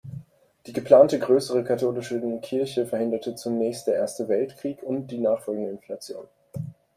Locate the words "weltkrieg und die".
4.29-5.19